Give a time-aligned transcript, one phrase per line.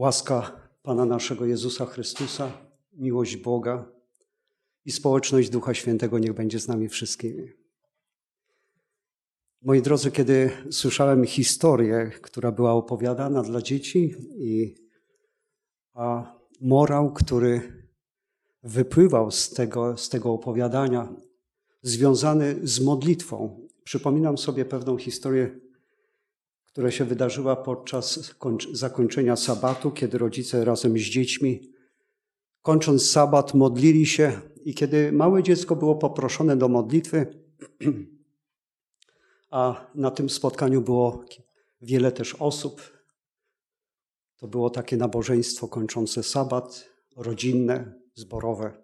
[0.00, 2.52] Łaska Pana naszego Jezusa Chrystusa,
[2.92, 3.92] miłość Boga
[4.84, 7.48] i społeczność Ducha Świętego niech będzie z nami wszystkimi.
[9.62, 14.74] Moi drodzy, kiedy słyszałem historię, która była opowiadana dla dzieci i
[15.94, 17.60] a morał, który
[18.62, 21.12] wypływał z tego, z tego opowiadania,
[21.82, 23.68] związany z modlitwą.
[23.84, 25.69] Przypominam sobie pewną historię
[26.72, 28.34] która się wydarzyła podczas
[28.72, 31.72] zakończenia sabatu, kiedy rodzice razem z dziećmi,
[32.62, 37.26] kończąc sabat, modlili się i kiedy małe dziecko było poproszone do modlitwy,
[39.50, 41.24] a na tym spotkaniu było
[41.80, 43.00] wiele też osób,
[44.36, 48.82] to było takie nabożeństwo kończące sabat, rodzinne, zborowe.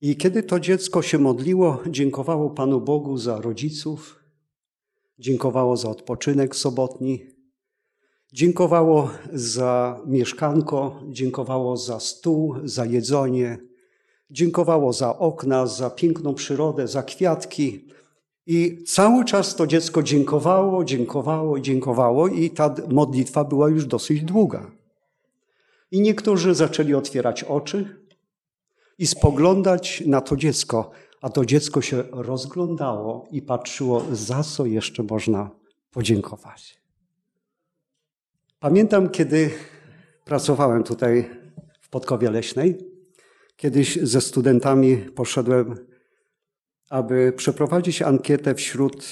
[0.00, 4.23] I kiedy to dziecko się modliło, dziękowało Panu Bogu za rodziców,
[5.18, 7.26] dziękowało za odpoczynek sobotni,
[8.32, 13.58] dziękowało za mieszkanko, dziękowało za stół, za jedzenie,
[14.30, 17.88] dziękowało za okna, za piękną przyrodę, za kwiatki.
[18.46, 24.70] I cały czas to dziecko dziękowało, dziękowało, dziękowało, i ta modlitwa była już dosyć długa.
[25.90, 28.03] I niektórzy zaczęli otwierać oczy
[28.98, 35.02] i spoglądać na to dziecko, a to dziecko się rozglądało i patrzyło, za co jeszcze
[35.02, 35.50] można
[35.90, 36.80] podziękować.
[38.60, 39.50] Pamiętam, kiedy
[40.24, 41.30] pracowałem tutaj
[41.80, 42.78] w Podkowie Leśnej,
[43.56, 45.74] kiedyś ze studentami poszedłem,
[46.90, 49.06] aby przeprowadzić ankietę wśród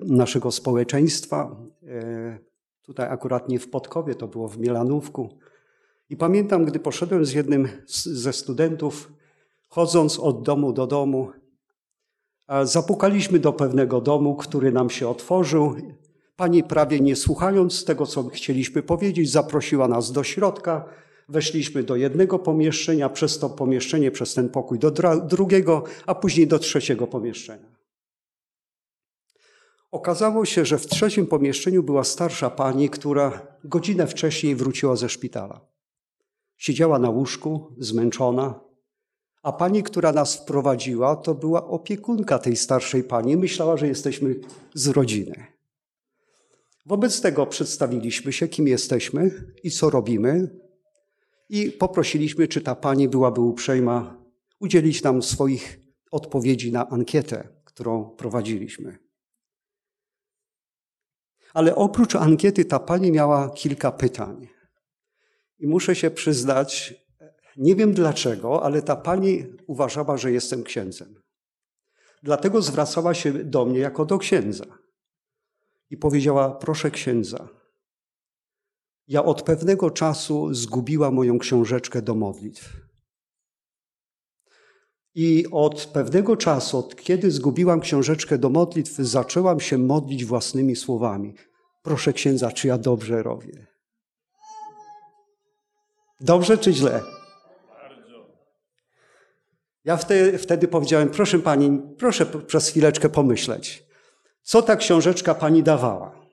[0.00, 1.56] naszego społeczeństwa.
[1.86, 2.38] E,
[2.82, 5.38] tutaj akurat nie w Podkowie, to było w Mielanówku.
[6.10, 7.68] I pamiętam, gdy poszedłem z jednym
[8.04, 9.12] ze studentów,
[9.74, 11.32] chodząc od domu do domu,
[12.62, 15.74] Zapukaliśmy do pewnego domu, który nam się otworzył.
[16.36, 20.84] Pani prawie nie słuchając tego, co chcieliśmy powiedzieć, zaprosiła nas do środka.
[21.28, 24.90] Weszliśmy do jednego pomieszczenia, przez to pomieszczenie, przez ten pokój do
[25.22, 27.74] drugiego, a później do trzeciego pomieszczenia.
[29.90, 35.60] Okazało się, że w trzecim pomieszczeniu była starsza pani, która godzinę wcześniej wróciła ze szpitala.
[36.56, 38.60] Siedziała na łóżku, zmęczona,
[39.44, 43.36] a pani, która nas wprowadziła, to była opiekunka tej starszej pani.
[43.36, 44.34] Myślała, że jesteśmy
[44.74, 45.46] z rodziny.
[46.86, 49.30] Wobec tego przedstawiliśmy się, kim jesteśmy
[49.62, 50.60] i co robimy,
[51.48, 54.24] i poprosiliśmy, czy ta pani byłaby uprzejma
[54.60, 58.98] udzielić nam swoich odpowiedzi na ankietę, którą prowadziliśmy.
[61.54, 64.48] Ale oprócz ankiety ta pani miała kilka pytań.
[65.58, 66.94] I muszę się przyznać,
[67.56, 71.14] nie wiem dlaczego, ale ta pani uważała, że jestem księdzem.
[72.22, 74.64] Dlatego zwracała się do mnie jako do księdza
[75.90, 77.48] i powiedziała: Proszę księdza,
[79.08, 82.76] ja od pewnego czasu zgubiła moją książeczkę do modlitw.
[85.14, 91.34] I od pewnego czasu, od kiedy zgubiłam książeczkę do modlitw, zaczęłam się modlić własnymi słowami.
[91.82, 93.66] Proszę księdza, czy ja dobrze robię?
[96.20, 97.02] Dobrze czy źle?
[99.84, 99.96] Ja
[100.38, 103.84] wtedy, powiedziałem, proszę pani, proszę przez chwileczkę pomyśleć,
[104.42, 106.24] co ta książeczka pani dawała.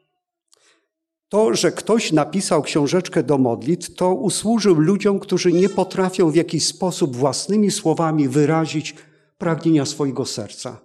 [1.29, 6.67] To, że ktoś napisał książeczkę do modlitw, to usłużył ludziom, którzy nie potrafią w jakiś
[6.67, 8.95] sposób własnymi słowami wyrazić
[9.37, 10.81] pragnienia swojego serca.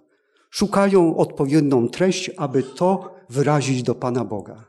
[0.49, 4.66] Szukają odpowiednią treść, aby to wyrazić do Pana Boga.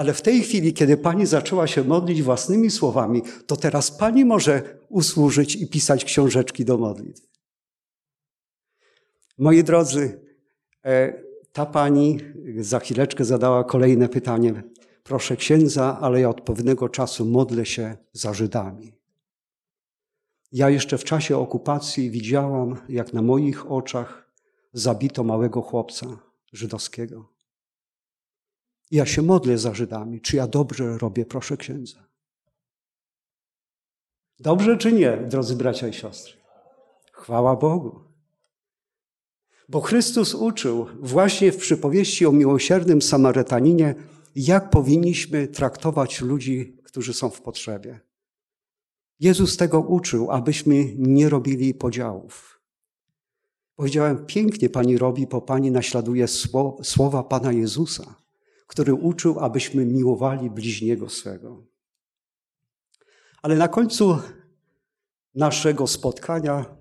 [0.00, 4.78] Ale w tej chwili, kiedy Pani zaczęła się modlić własnymi słowami, to teraz Pani może
[4.88, 7.22] usłużyć i pisać książeczki do modlitw.
[9.38, 10.20] Moi drodzy,
[10.84, 11.22] e,
[11.52, 12.20] ta Pani
[12.58, 14.62] za chwileczkę zadała kolejne pytanie.
[15.02, 18.92] Proszę księdza, ale ja od pewnego czasu modlę się za Żydami.
[20.52, 24.30] Ja jeszcze w czasie okupacji widziałam, jak na moich oczach
[24.72, 26.06] zabito małego chłopca
[26.52, 27.39] żydowskiego.
[28.90, 30.20] Ja się modlę za Żydami.
[30.20, 32.06] Czy ja dobrze robię, proszę księdza?
[34.40, 36.32] Dobrze czy nie, drodzy bracia i siostry?
[37.12, 38.00] Chwała Bogu.
[39.68, 43.94] Bo Chrystus uczył właśnie w przypowieści o miłosiernym Samarytaninie,
[44.34, 48.00] jak powinniśmy traktować ludzi, którzy są w potrzebie.
[49.20, 52.60] Jezus tego uczył, abyśmy nie robili podziałów.
[53.76, 56.26] Powiedziałem, pięknie Pani robi, bo Pani naśladuje
[56.82, 58.19] słowa Pana Jezusa
[58.70, 61.66] który uczył, abyśmy miłowali bliźniego swego.
[63.42, 64.18] Ale na końcu
[65.34, 66.76] naszego spotkania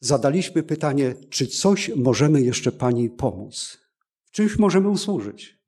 [0.00, 3.78] zadaliśmy pytanie, czy coś możemy jeszcze Pani pomóc?
[4.30, 5.58] Czymś możemy usłużyć?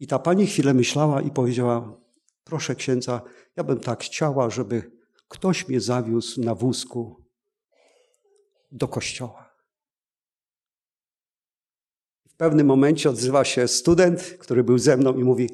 [0.00, 2.00] I ta pani chwilę myślała i powiedziała:
[2.44, 3.22] Proszę księdza,
[3.56, 4.92] ja bym tak chciała, żeby
[5.28, 7.24] ktoś mnie zawiózł na wózku
[8.72, 9.45] do kościoła.
[12.36, 15.50] W pewnym momencie odzywa się student, który był ze mną i mówi: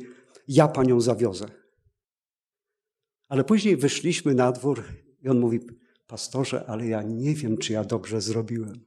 [0.48, 1.46] Ja panią zawiozę.
[3.28, 4.84] Ale później wyszliśmy na dwór
[5.22, 5.60] i on mówi:
[6.06, 8.84] Pastorze, ale ja nie wiem, czy ja dobrze zrobiłem.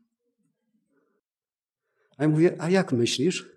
[2.18, 3.50] A ja mówię: A jak myślisz?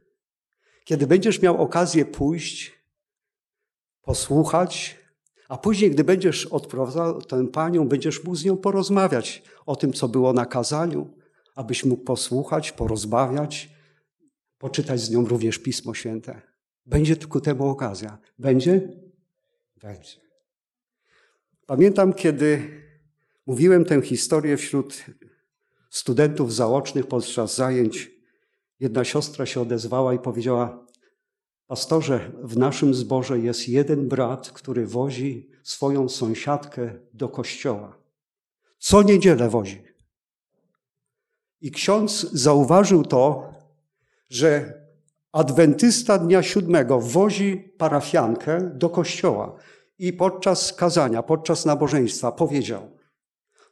[0.84, 2.72] Kiedy będziesz miał okazję pójść,
[4.02, 4.96] posłuchać,
[5.48, 10.08] a później, gdy będziesz odprowadzał tę panią, będziesz mógł z nią porozmawiać o tym, co
[10.08, 11.14] było na kazaniu,
[11.54, 13.77] abyś mógł posłuchać, porozmawiać,
[14.58, 16.42] poczytać z nią również Pismo Święte.
[16.86, 18.18] Będzie ku temu okazja.
[18.38, 18.88] Będzie?
[19.82, 20.20] Będzie.
[21.66, 22.82] Pamiętam, kiedy
[23.46, 25.04] mówiłem tę historię wśród
[25.90, 28.10] studentów zaocznych podczas zajęć,
[28.80, 30.86] jedna siostra się odezwała i powiedziała:
[31.66, 37.98] Pastorze, w naszym zborze jest jeden brat, który wozi swoją sąsiadkę do kościoła.
[38.78, 39.82] Co niedzielę wozi.
[41.60, 43.52] I ksiądz zauważył to,
[44.30, 44.80] że
[45.32, 49.54] adwentysta dnia siódmego wozi parafiankę do kościoła
[49.98, 52.90] i podczas kazania, podczas nabożeństwa powiedział: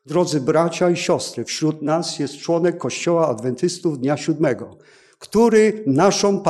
[0.07, 4.79] Drodzy bracia i siostry, wśród nas jest członek kościoła adwentystów dnia siódmego
[5.19, 6.43] który naszą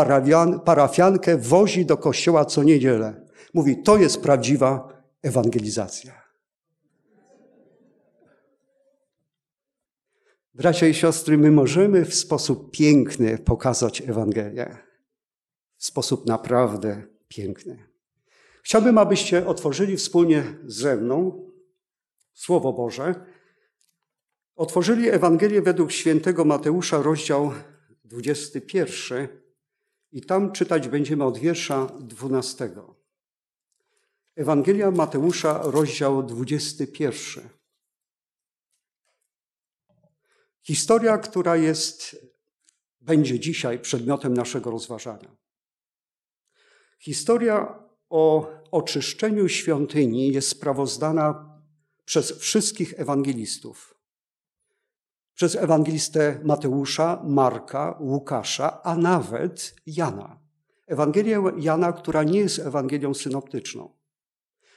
[0.64, 3.14] parafiankę wozi do kościoła co niedzielę.
[3.54, 4.88] Mówi, to jest prawdziwa
[5.22, 6.25] ewangelizacja.
[10.56, 14.76] Bracia i siostry, my możemy w sposób piękny pokazać Ewangelię.
[15.76, 17.88] W sposób naprawdę piękny.
[18.62, 21.46] Chciałbym, abyście otworzyli wspólnie ze mną
[22.32, 23.14] Słowo Boże.
[24.54, 27.52] Otworzyli Ewangelię według świętego Mateusza, rozdział
[28.04, 29.28] 21
[30.12, 32.70] i tam czytać będziemy od wiersza 12.
[34.36, 37.55] Ewangelia Mateusza, rozdział 21.
[40.66, 42.16] Historia, która jest,
[43.00, 45.36] będzie dzisiaj przedmiotem naszego rozważania.
[46.98, 47.78] Historia
[48.10, 51.58] o oczyszczeniu świątyni jest sprawozdana
[52.04, 53.96] przez wszystkich ewangelistów
[55.36, 60.38] przez ewangelistę Mateusza, Marka, Łukasza, a nawet Jana.
[60.86, 63.90] Ewangelię Jana, która nie jest Ewangelią synoptyczną.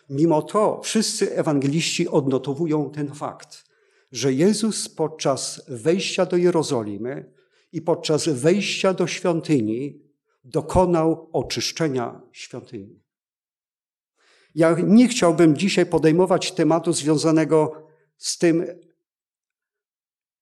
[0.09, 3.68] Mimo to wszyscy ewangeliści odnotowują ten fakt,
[4.11, 7.31] że Jezus podczas wejścia do Jerozolimy
[7.71, 10.01] i podczas wejścia do świątyni
[10.43, 12.99] dokonał oczyszczenia świątyni.
[14.55, 18.65] Ja nie chciałbym dzisiaj podejmować tematu związanego z tym,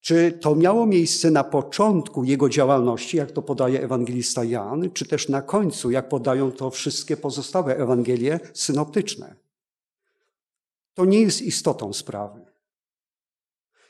[0.01, 5.29] czy to miało miejsce na początku jego działalności, jak to podaje ewangelista Jan, czy też
[5.29, 9.35] na końcu, jak podają to wszystkie pozostałe Ewangelie synoptyczne?
[10.93, 12.46] To nie jest istotą sprawy.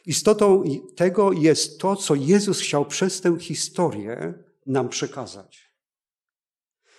[0.08, 0.64] Istotą
[0.96, 4.34] tego jest to, co Jezus chciał przez tę historię
[4.66, 5.74] nam przekazać.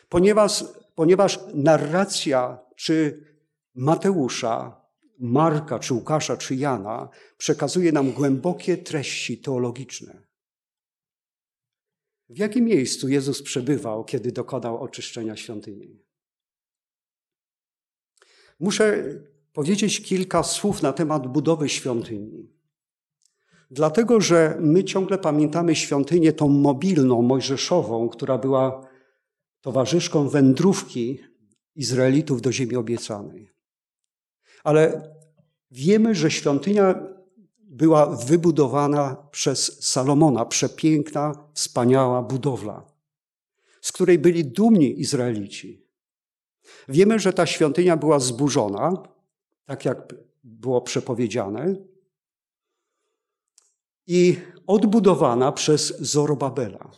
[0.08, 0.64] Ponieważ,
[0.94, 3.24] ponieważ narracja czy
[3.74, 4.80] Mateusza,
[5.18, 10.22] Marka, czy Łukasza, czy Jana przekazuje nam głębokie treści teologiczne.
[12.28, 16.02] W jakim miejscu Jezus przebywał, kiedy dokonał oczyszczenia świątyni?
[18.60, 19.04] Muszę
[19.52, 22.57] powiedzieć kilka słów na temat budowy świątyni.
[23.70, 28.88] Dlatego, że my ciągle pamiętamy świątynię tą mobilną, mojżeszową, która była
[29.60, 31.20] towarzyszką wędrówki
[31.76, 33.50] Izraelitów do ziemi obiecanej.
[34.64, 35.10] Ale
[35.70, 36.94] wiemy, że świątynia
[37.58, 42.86] była wybudowana przez Salomona, przepiękna, wspaniała budowla,
[43.80, 45.88] z której byli dumni Izraelici.
[46.88, 49.02] Wiemy, że ta świątynia była zburzona,
[49.64, 51.74] tak jak było przepowiedziane,
[54.08, 54.36] i
[54.66, 56.90] odbudowana przez Zorobabela.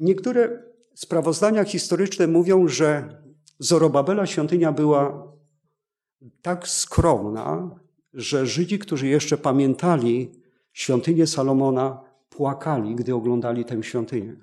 [0.00, 0.62] Niektóre
[0.94, 3.18] sprawozdania historyczne mówią, że
[3.58, 5.32] Zorobabela świątynia była
[6.42, 7.70] tak skromna,
[8.14, 10.32] że Żydzi, którzy jeszcze pamiętali
[10.72, 14.36] świątynię Salomona, płakali, gdy oglądali tę świątynię.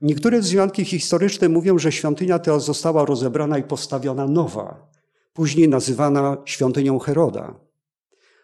[0.00, 4.90] Niektóre wzmianki historyczne mówią, że świątynia ta została rozebrana i postawiona nowa,
[5.32, 7.69] później nazywana świątynią Heroda,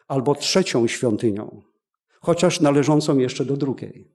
[0.08, 1.62] albo trzecią świątynią,
[2.20, 4.12] chociaż należącą jeszcze do drugiej,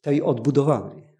[0.00, 1.12] tej odbudowanej.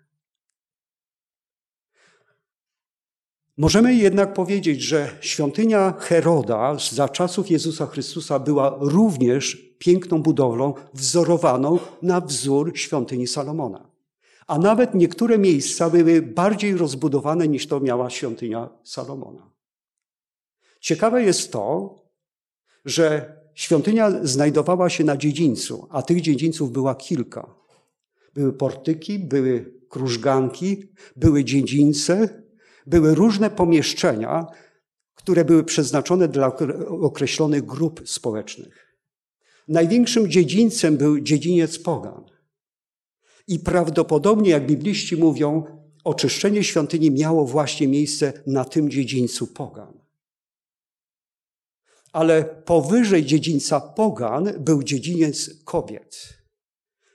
[3.57, 11.79] Możemy jednak powiedzieć, że świątynia Heroda za czasów Jezusa Chrystusa była również piękną budowlą wzorowaną
[12.02, 13.91] na wzór świątyni Salomona.
[14.47, 19.50] A nawet niektóre miejsca były bardziej rozbudowane niż to miała świątynia Salomona.
[20.81, 21.95] Ciekawe jest to,
[22.85, 27.54] że świątynia znajdowała się na dziedzińcu, a tych dziedzińców była kilka.
[28.35, 32.42] Były portyki, były krużganki, były dziedzińce,
[32.87, 34.47] były różne pomieszczenia,
[35.14, 36.56] które były przeznaczone dla
[36.88, 38.97] określonych grup społecznych.
[39.68, 42.25] Największym dziedzińcem był dziedziniec pogan.
[43.49, 45.64] I prawdopodobnie, jak bibliści mówią,
[46.04, 50.01] oczyszczenie świątyni miało właśnie miejsce na tym dziedzińcu pogan.
[52.12, 56.42] Ale powyżej dziedzińca pogan był dziedziniec kobiet.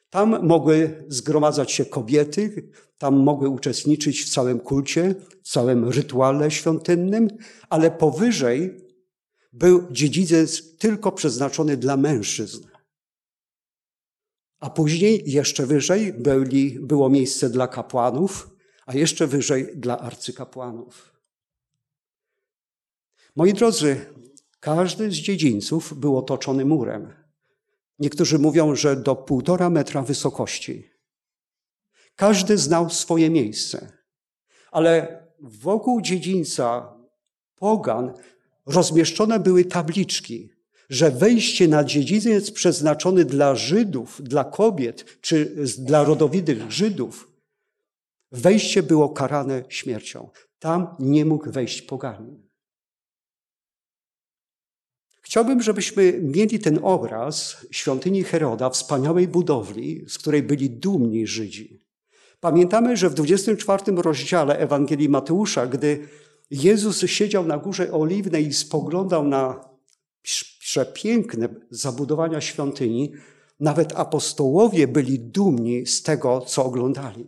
[0.10, 7.28] Tam mogły zgromadzać się kobiety, tam mogły uczestniczyć w całym kulcie, w całym rytuale świątynnym,
[7.70, 8.88] ale powyżej
[9.54, 12.68] był dziedziniec tylko przeznaczony dla mężczyzn.
[14.60, 18.50] A później, jeszcze wyżej, byli, było miejsce dla kapłanów,
[18.86, 21.14] a jeszcze wyżej dla arcykapłanów.
[23.36, 24.06] Moi drodzy,
[24.68, 27.14] każdy z dziedzińców był otoczony murem.
[28.00, 30.90] Niektórzy mówią, że do półtora metra wysokości.
[32.16, 33.92] Każdy znał swoje miejsce,
[34.72, 36.94] ale wokół dziedzińca
[37.56, 38.14] pogan
[38.66, 40.50] rozmieszczone były tabliczki,
[40.90, 47.32] że wejście na dziedziniec przeznaczony dla Żydów, dla kobiet czy dla rodowitych Żydów,
[48.32, 50.30] wejście było karane śmiercią.
[50.60, 52.47] Tam nie mógł wejść poganin.
[55.28, 61.80] Chciałbym, żebyśmy mieli ten obraz świątyni Heroda, wspaniałej budowli, z której byli dumni Żydzi.
[62.40, 66.08] Pamiętamy, że w 24 rozdziale Ewangelii Mateusza, gdy
[66.52, 69.70] Jezus siedział na górze oliwnej i spoglądał na
[70.60, 73.14] przepiękne zabudowania świątyni,
[73.60, 77.28] nawet apostołowie byli dumni z tego, co oglądali.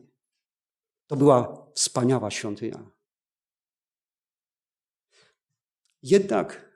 [1.08, 2.92] To była wspaniała świątynia.
[6.04, 6.69] Jednak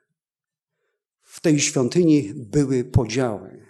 [1.34, 3.66] w tej świątyni były podziały.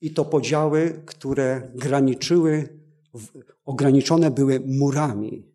[0.00, 2.68] I to podziały, które graniczyły,
[3.64, 5.52] ograniczone były murami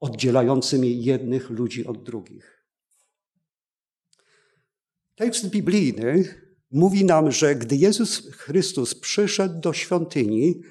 [0.00, 2.64] oddzielającymi jednych ludzi od drugich.
[5.14, 6.24] Tekst biblijny
[6.70, 10.62] mówi nam, że gdy Jezus Chrystus przyszedł do świątyni,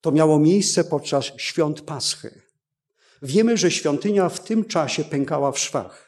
[0.00, 2.42] to miało miejsce podczas świąt Paschy.
[3.22, 6.03] Wiemy, że świątynia w tym czasie pękała w szwach,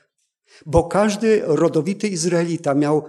[0.67, 3.09] bo każdy rodowity Izraelita miał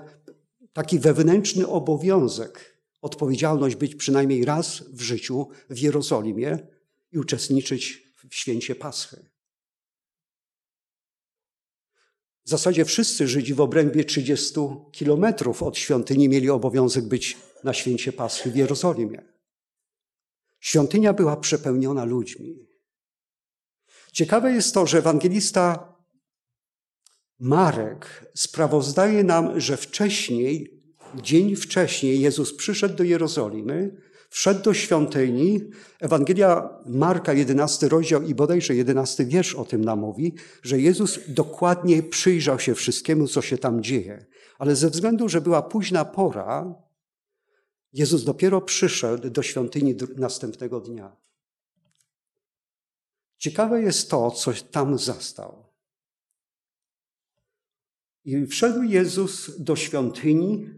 [0.73, 6.57] taki wewnętrzny obowiązek, odpowiedzialność być przynajmniej raz w życiu w Jerozolimie
[7.11, 9.25] i uczestniczyć w święcie Paschy.
[12.45, 14.59] W zasadzie wszyscy Żydzi w obrębie 30
[14.91, 19.23] kilometrów od świątyni mieli obowiązek być na święcie Paschy w Jerozolimie.
[20.59, 22.67] Świątynia była przepełniona ludźmi.
[24.11, 25.93] Ciekawe jest to, że ewangelista
[27.39, 30.81] Marek sprawozdaje nam, że wcześniej,
[31.15, 33.97] dzień wcześniej, Jezus przyszedł do Jerozolimy
[34.29, 35.61] wszedł do świątyni.
[35.99, 42.03] Ewangelia Marka, 11 rozdział i bodajże 11 wiersz o tym nam mówi, że Jezus dokładnie
[42.03, 44.25] przyjrzał się wszystkiemu, co się tam dzieje.
[44.59, 46.75] Ale ze względu, że była późna pora,
[47.93, 51.15] Jezus dopiero przyszedł do świątyni następnego dnia.
[53.37, 55.66] Ciekawe jest to, co tam zastał.
[58.27, 60.69] I wszedł Jezus do świątyni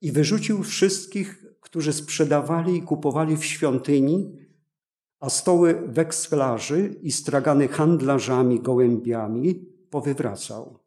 [0.00, 4.36] i wyrzucił wszystkich którzy sprzedawali i kupowali w świątyni,
[5.20, 9.54] a stoły weksklarzy i stragany handlarzami gołębiami
[9.90, 10.78] powywracał.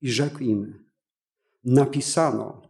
[0.00, 0.84] I rzekł im,
[1.64, 2.62] napisano,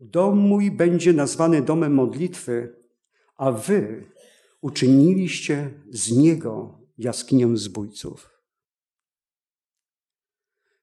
[0.00, 2.76] dom mój będzie nazwany domem modlitwy,
[3.36, 4.04] a wy
[4.60, 8.33] uczyniliście z niego jaskinię zbójców.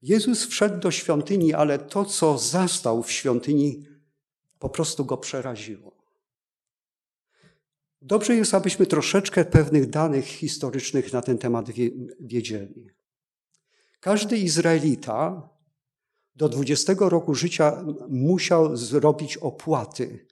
[0.02, 3.86] Jezus wszedł do świątyni, ale to, co zastał w świątyni,
[4.60, 5.92] po prostu go przeraziło.
[8.02, 11.66] Dobrze jest, abyśmy troszeczkę pewnych danych historycznych na ten temat
[12.20, 12.90] wiedzieli.
[14.00, 15.50] Każdy Izraelita
[16.36, 20.26] do 20 roku życia musiał zrobić opłaty,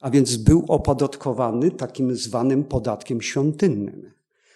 [0.00, 4.12] a więc był opodatkowany takim zwanym podatkiem świątynnym.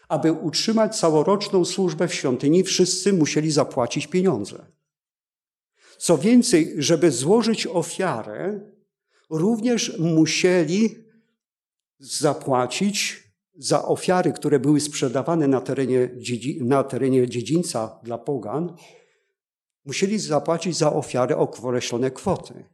[0.08, 4.66] Aby utrzymać całoroczną służbę w świątyni, wszyscy musieli zapłacić pieniądze.
[5.98, 8.60] Co więcej, żeby złożyć ofiarę,
[9.30, 11.04] również musieli
[11.98, 13.24] zapłacić
[13.58, 16.10] za ofiary, które były sprzedawane na terenie,
[16.60, 18.76] na terenie dziedzińca dla pogan,
[19.84, 22.64] musieli zapłacić za ofiarę określone kwoty.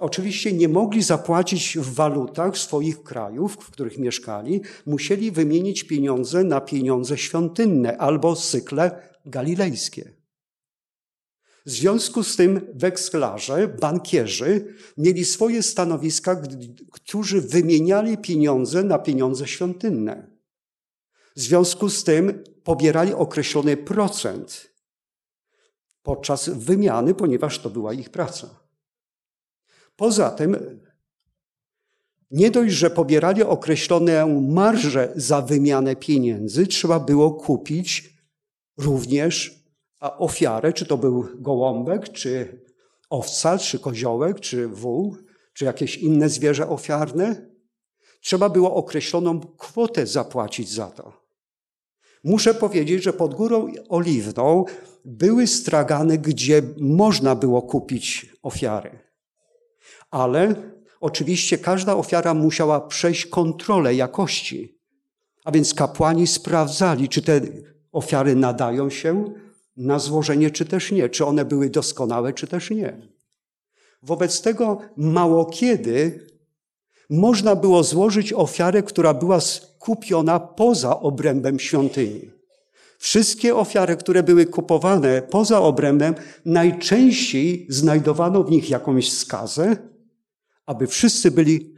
[0.00, 6.60] Oczywiście nie mogli zapłacić w walutach swoich krajów, w których mieszkali, musieli wymienić pieniądze na
[6.60, 10.12] pieniądze świątynne albo cykle galilejskie.
[11.66, 16.42] W związku z tym wekslarze, bankierzy mieli swoje stanowiska,
[16.90, 20.30] którzy wymieniali pieniądze na pieniądze świątynne.
[21.36, 24.70] W związku z tym pobierali określony procent
[26.02, 28.59] podczas wymiany, ponieważ to była ich praca.
[30.00, 30.80] Poza tym,
[32.30, 38.14] nie dość, że pobierali określoną marżę za wymianę pieniędzy, trzeba było kupić
[38.76, 39.64] również
[40.00, 42.62] ofiarę, czy to był gołąbek, czy
[43.10, 45.16] owca, czy koziołek, czy wół,
[45.52, 47.50] czy jakieś inne zwierzę ofiarne.
[48.20, 51.12] Trzeba było określoną kwotę zapłacić za to.
[52.24, 54.64] Muszę powiedzieć, że pod Górą Oliwną
[55.04, 59.09] były stragany, gdzie można było kupić ofiary.
[60.10, 60.54] Ale
[61.00, 64.78] oczywiście każda ofiara musiała przejść kontrolę jakości.
[65.44, 67.40] A więc kapłani sprawdzali, czy te
[67.92, 69.24] ofiary nadają się
[69.76, 72.96] na złożenie, czy też nie, czy one były doskonałe, czy też nie.
[74.02, 76.26] Wobec tego mało kiedy
[77.10, 82.30] można było złożyć ofiarę, która była skupiona poza obrębem świątyni.
[82.98, 86.14] Wszystkie ofiary, które były kupowane poza obrębem,
[86.44, 89.76] najczęściej znajdowano w nich jakąś skazę,
[90.70, 91.74] aby wszyscy byli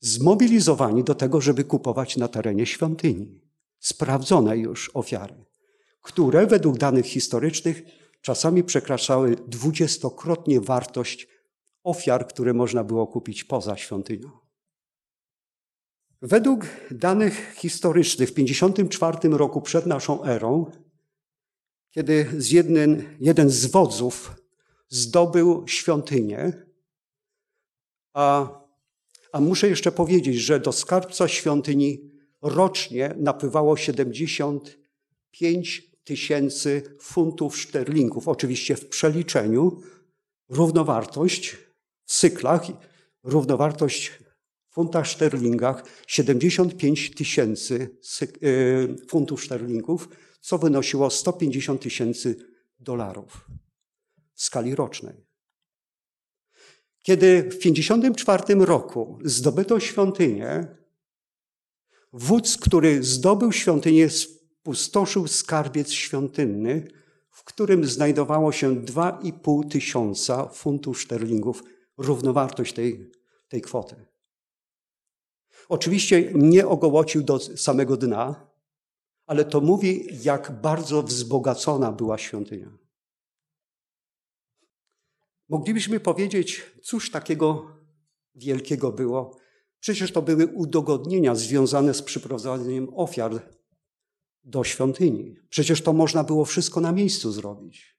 [0.00, 3.40] zmobilizowani do tego, żeby kupować na terenie świątyni.
[3.80, 5.44] Sprawdzone już ofiary,
[6.02, 7.82] które według danych historycznych
[8.20, 11.28] czasami przekraczały dwudziestokrotnie wartość
[11.84, 14.30] ofiar, które można było kupić poza świątynią.
[16.22, 20.70] Według danych historycznych w 54 roku przed naszą erą,
[21.90, 24.34] kiedy z jeden, jeden z wodzów
[24.88, 26.64] zdobył świątynię,
[28.14, 28.48] a,
[29.32, 32.10] a muszę jeszcze powiedzieć, że do skarbca świątyni
[32.42, 39.82] rocznie napływało 75 tysięcy funtów szterlingów, oczywiście w przeliczeniu,
[40.48, 41.56] równowartość
[42.04, 42.62] w cyklach,
[43.22, 44.12] równowartość
[44.70, 47.96] funtach szterlingach 75 tysięcy
[48.42, 50.08] y, funtów szterlingów,
[50.40, 52.36] co wynosiło 150 tysięcy
[52.78, 53.46] dolarów
[54.34, 55.23] w skali rocznej.
[57.04, 60.66] Kiedy w 1954 roku zdobyto świątynię,
[62.12, 66.88] wódz, który zdobył świątynię, spustoszył skarbiec świątynny,
[67.30, 71.62] w którym znajdowało się 2,5 tysiąca funtów szterlingów,
[71.98, 73.10] równowartość tej,
[73.48, 73.96] tej kwoty.
[75.68, 78.46] Oczywiście nie ogołocił do samego dna,
[79.26, 82.83] ale to mówi, jak bardzo wzbogacona była świątynia.
[85.54, 87.66] Moglibyśmy powiedzieć, cóż takiego
[88.34, 89.36] wielkiego było.
[89.80, 93.50] Przecież to były udogodnienia związane z przyprowadzeniem ofiar
[94.44, 95.36] do świątyni.
[95.48, 97.98] Przecież to można było wszystko na miejscu zrobić.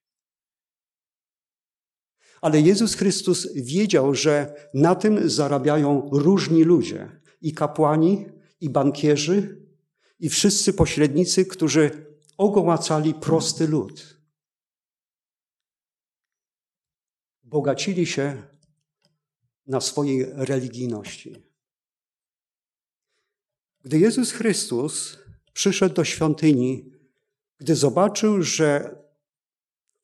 [2.42, 8.26] Ale Jezus Chrystus wiedział, że na tym zarabiają różni ludzie i kapłani,
[8.62, 9.66] i bankierzy,
[10.20, 14.15] i wszyscy pośrednicy, którzy ogołacali prosty lud.
[17.46, 18.44] Bogacili się
[19.68, 21.36] na swojej religijności.
[23.84, 25.18] Gdy Jezus Chrystus
[25.54, 26.92] przyszedł do świątyni,
[27.58, 28.96] gdy zobaczył, że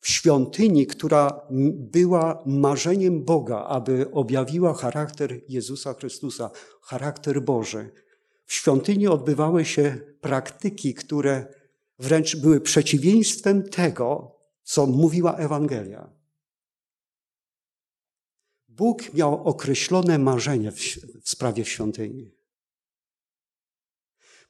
[0.00, 6.50] w świątyni, która była marzeniem Boga, aby objawiła charakter Jezusa Chrystusa,
[6.82, 7.90] charakter Boży.
[8.46, 11.46] W świątyni odbywały się praktyki, które
[11.98, 16.21] wręcz były przeciwieństwem tego, co mówiła Ewangelia.
[18.76, 20.72] Bóg miał określone marzenie
[21.22, 22.30] w sprawie świątyni.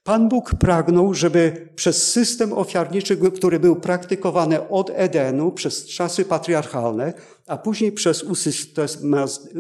[0.03, 7.13] Pan Bóg pragnął, żeby przez system ofiarniczy, który był praktykowany od Edenu przez czasy patriarchalne,
[7.47, 8.25] a później przez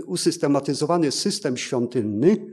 [0.07, 2.47] usystematyzowany system świątynny,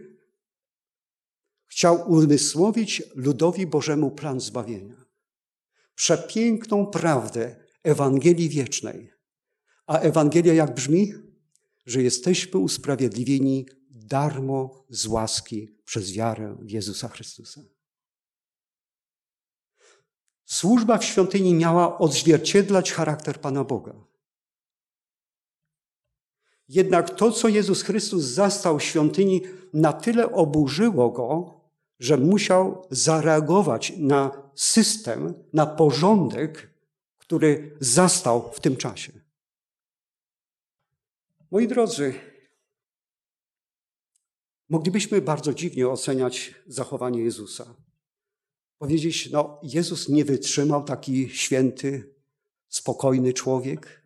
[1.67, 5.05] chciał umysłowić ludowi Bożemu plan zbawienia.
[5.95, 9.11] Przepiękną prawdę Ewangelii wiecznej.
[9.87, 11.28] A Ewangelia jak brzmi?
[11.89, 17.62] Że jesteśmy usprawiedliwieni darmo z łaski przez wiarę w Jezusa Chrystusa.
[20.45, 23.93] Służba w świątyni miała odzwierciedlać charakter Pana Boga.
[26.67, 29.41] Jednak to, co Jezus Chrystus zastał w świątyni,
[29.73, 31.60] na tyle oburzyło go,
[31.99, 36.73] że musiał zareagować na system, na porządek,
[37.17, 39.28] który zastał w tym czasie.
[41.51, 42.13] Moi drodzy,
[44.69, 47.75] Moglibyśmy bardzo dziwnie oceniać zachowanie Jezusa.
[48.77, 52.15] Powiedzieć, no, Jezus nie wytrzymał taki święty,
[52.67, 54.03] spokojny człowiek.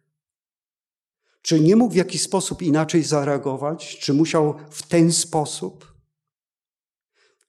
[1.41, 3.97] Czy nie mógł w jakiś sposób inaczej zareagować?
[3.97, 5.93] Czy musiał w ten sposób?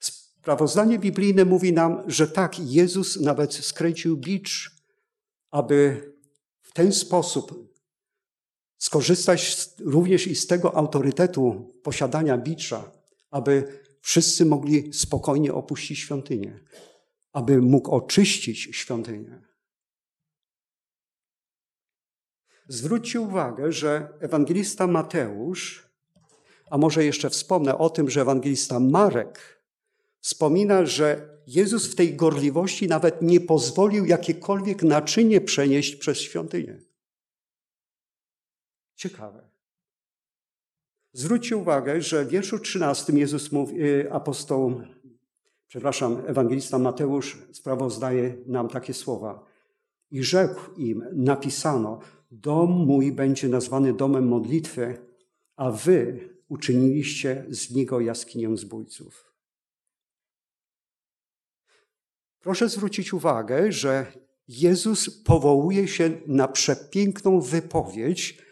[0.00, 4.70] Sprawozdanie biblijne mówi nam, że tak, Jezus nawet skręcił bicz,
[5.50, 6.02] aby
[6.60, 7.73] w ten sposób
[8.84, 12.92] skorzystać również i z tego autorytetu posiadania bicza,
[13.30, 16.60] aby wszyscy mogli spokojnie opuścić świątynię,
[17.32, 19.42] aby mógł oczyścić świątynię.
[22.68, 25.88] Zwróćcie uwagę, że ewangelista Mateusz,
[26.70, 29.62] a może jeszcze wspomnę o tym, że ewangelista Marek
[30.20, 36.93] wspomina, że Jezus w tej gorliwości nawet nie pozwolił jakiekolwiek naczynie przenieść przez świątynię.
[38.94, 39.48] Ciekawe.
[41.12, 44.80] Zwróćcie uwagę, że w wierszu 13 Jezus mówi, y, apostoł,
[45.68, 49.44] przepraszam, ewangelista Mateusz sprawozdaje nam takie słowa.
[50.10, 54.98] I rzekł im, napisano, dom mój będzie nazwany domem modlitwy,
[55.56, 59.34] a wy uczyniliście z niego jaskinię zbójców.
[62.40, 64.06] Proszę zwrócić uwagę, że
[64.48, 68.43] Jezus powołuje się na przepiękną wypowiedź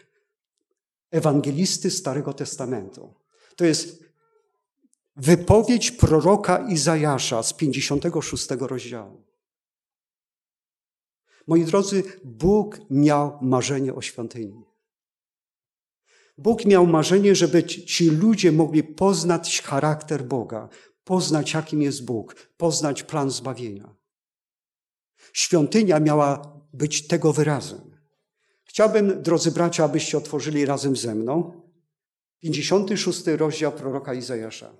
[1.12, 3.14] ewangelisty Starego Testamentu.
[3.56, 4.04] To jest
[5.16, 9.24] wypowiedź proroka Izajasza z 56 rozdziału.
[11.46, 14.64] Moi drodzy, Bóg miał marzenie o świątyni.
[16.38, 20.68] Bóg miał marzenie, żeby ci ludzie mogli poznać charakter Boga,
[21.04, 23.94] poznać, jakim jest Bóg, poznać plan zbawienia.
[25.32, 27.91] Świątynia miała być tego wyrazem.
[28.72, 31.62] Chciałbym, drodzy bracia, abyście otworzyli razem ze mną
[32.38, 34.72] 56 rozdział proroka Izajasza.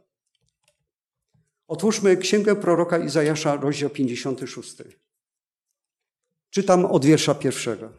[1.67, 4.77] Otwórzmy księgę proroka Izajasza, rozdział 56.
[6.51, 7.93] Czytam od wiersza pierwszego.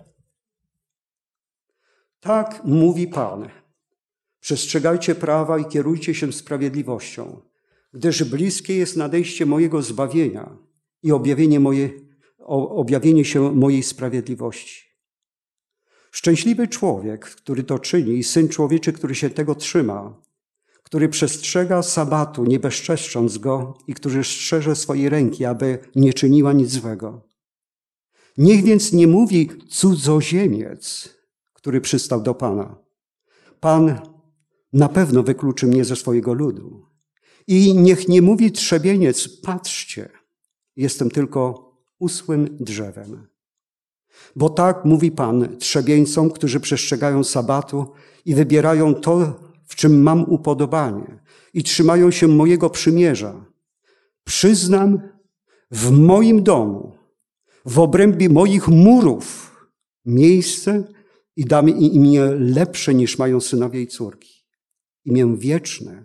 [2.20, 3.50] Tak mówi Pan.
[4.40, 7.42] Przestrzegajcie prawa i kierujcie się sprawiedliwością,
[7.94, 10.58] gdyż bliskie jest nadejście mojego zbawienia
[11.04, 11.90] i objawienie, moje,
[12.48, 14.93] objawienie się mojej sprawiedliwości.
[16.14, 20.22] Szczęśliwy człowiek, który to czyni, i syn człowieczy, który się tego trzyma,
[20.84, 26.72] który przestrzega sabatu, nie bezczeszcząc go, i który strzeże swojej ręki, aby nie czyniła nic
[26.72, 27.28] złego.
[28.38, 31.10] Niech więc nie mówi cudzoziemiec,
[31.54, 32.76] który przystał do Pana.
[33.60, 34.00] Pan
[34.74, 36.86] na pewno wykluczy mnie ze swojego ludu.
[37.48, 40.10] I niech nie mówi trzebieniec, patrzcie,
[40.76, 43.33] jestem tylko usłym drzewem.
[44.36, 47.88] Bo tak mówi Pan trzebieńcom, którzy przestrzegają sabatu
[48.26, 51.20] i wybierają to, w czym mam upodobanie
[51.54, 53.46] i trzymają się mojego przymierza.
[54.24, 55.00] Przyznam
[55.72, 56.98] w moim domu,
[57.66, 59.56] w obrębie moich murów
[60.06, 60.84] miejsce
[61.36, 64.44] i dam im imię lepsze niż mają synowie i córki.
[65.06, 66.04] Imię wieczne,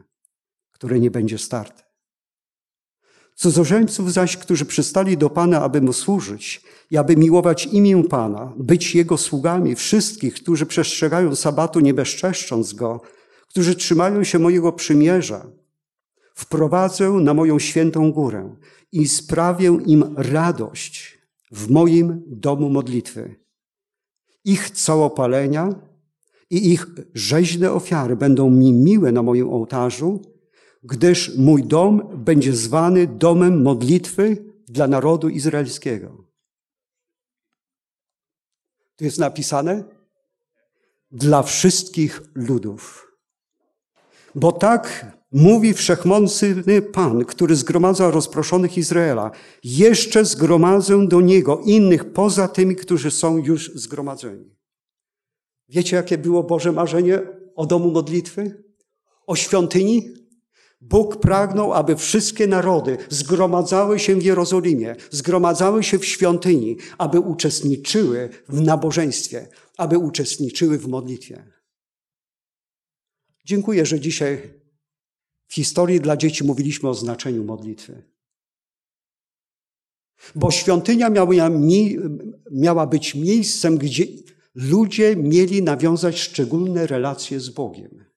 [0.71, 1.88] które nie będzie starte.
[3.39, 8.95] Cudzoziemców zaś, którzy przystali do Pana, aby Mu służyć i aby miłować imię Pana, być
[8.95, 13.01] Jego sługami, wszystkich, którzy przestrzegają sabatu, nie bezczeszcząc Go,
[13.49, 15.47] którzy trzymają się mojego przymierza,
[16.35, 18.57] wprowadzę na moją świętą górę
[18.93, 21.19] i sprawię im radość
[21.53, 23.35] w moim domu modlitwy.
[24.45, 25.75] Ich całopalenia
[26.51, 30.38] i ich rzeźne ofiary będą mi miłe na moim ołtarzu,
[30.83, 36.25] gdyż mój dom będzie zwany domem modlitwy dla narodu izraelskiego.
[38.97, 39.85] Tu jest napisane
[41.11, 43.13] dla wszystkich ludów.
[44.35, 49.31] Bo tak mówi wszechmocny Pan, który zgromadza rozproszonych Izraela.
[49.65, 54.57] Jeszcze zgromadzę do Niego innych poza tymi, którzy są już zgromadzeni.
[55.69, 57.21] Wiecie, jakie było Boże marzenie
[57.55, 58.65] o domu modlitwy?
[59.27, 60.15] O świątyni?
[60.81, 68.29] Bóg pragnął, aby wszystkie narody zgromadzały się w Jerozolimie, zgromadzały się w świątyni, aby uczestniczyły
[68.49, 71.45] w nabożeństwie, aby uczestniczyły w modlitwie.
[73.45, 74.55] Dziękuję, że dzisiaj
[75.47, 78.03] w historii dla dzieci mówiliśmy o znaczeniu modlitwy.
[80.35, 81.51] Bo świątynia miała,
[82.51, 84.07] miała być miejscem, gdzie
[84.55, 88.08] ludzie mieli nawiązać szczególne relacje z Bogiem.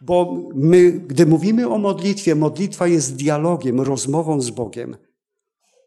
[0.00, 4.96] Bo my, gdy mówimy o modlitwie, modlitwa jest dialogiem, rozmową z Bogiem.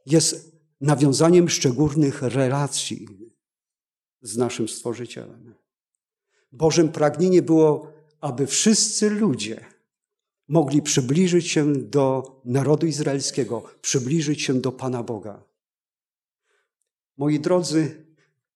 [0.06, 3.08] Jest nawiązaniem szczególnych relacji
[4.21, 5.56] z naszym Stworzycielem.
[6.52, 9.65] Bożym pragnieniem było, aby wszyscy ludzie
[10.47, 15.43] mogli przybliżyć się do narodu izraelskiego, przybliżyć się do Pana Boga.
[17.17, 18.06] Moi drodzy,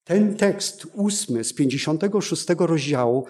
[0.04, 3.26] ten tekst ósmy z 56 rozdziału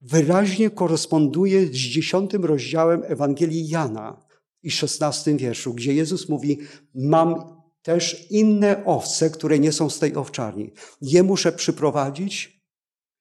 [0.00, 4.26] wyraźnie koresponduje z dziesiątym rozdziałem Ewangelii Jana
[4.62, 6.58] i szesnastym wierszu, gdzie Jezus mówi:
[6.94, 10.72] Mam też inne owce, które nie są z tej owczarni.
[11.00, 12.62] Je muszę przyprowadzić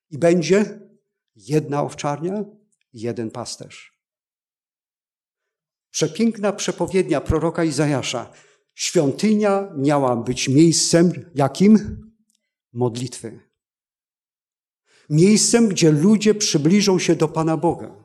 [0.09, 0.79] i będzie
[1.35, 2.45] jedna owczarnia,
[2.93, 3.95] jeden pasterz.
[5.91, 8.31] Przepiękna przepowiednia proroka Izajasza.
[8.73, 12.01] Świątynia miała być miejscem jakim?
[12.73, 13.39] Modlitwy.
[15.09, 18.03] Miejscem, gdzie ludzie przybliżą się do Pana Boga.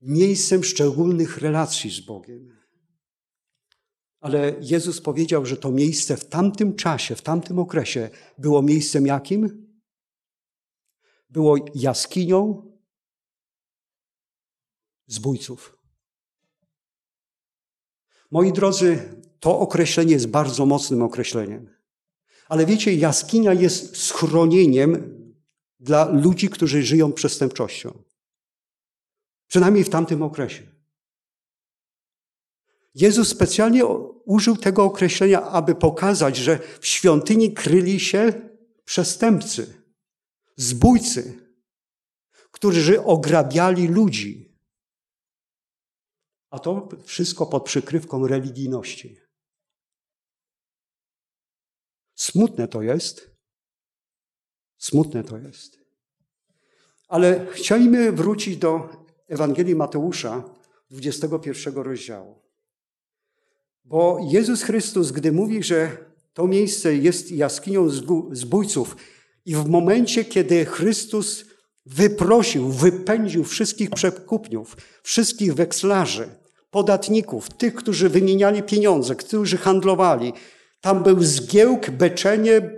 [0.00, 2.58] Miejscem szczególnych relacji z Bogiem.
[4.20, 9.68] Ale Jezus powiedział, że to miejsce w tamtym czasie, w tamtym okresie było miejscem jakim?
[11.30, 12.72] Było jaskinią
[15.06, 15.78] zbójców.
[18.30, 21.77] Moi drodzy, to określenie jest bardzo mocnym określeniem.
[22.48, 25.18] Ale wiecie, jaskinia jest schronieniem
[25.80, 28.02] dla ludzi, którzy żyją przestępczością.
[29.48, 30.62] Przynajmniej w tamtym okresie.
[32.94, 33.86] Jezus specjalnie
[34.24, 38.32] użył tego określenia, aby pokazać, że w świątyni kryli się
[38.84, 39.82] przestępcy,
[40.56, 41.48] zbójcy,
[42.50, 44.58] którzy ograbiali ludzi.
[46.50, 49.27] A to wszystko pod przykrywką religijności.
[52.18, 53.30] Smutne to jest.
[54.78, 55.78] Smutne to jest.
[57.08, 58.88] Ale chcielibyśmy wrócić do
[59.28, 60.44] Ewangelii Mateusza,
[60.90, 62.38] 21 rozdziału.
[63.84, 65.96] Bo Jezus Chrystus, gdy mówi, że
[66.34, 67.88] to miejsce jest jaskinią
[68.32, 68.96] zbójców,
[69.44, 71.44] i w momencie, kiedy Chrystus
[71.86, 76.28] wyprosił, wypędził wszystkich przekupniów, wszystkich wekslarzy,
[76.70, 80.32] podatników, tych, którzy wymieniali pieniądze, którzy handlowali,
[80.80, 82.70] tam był zgiełk, beczenie,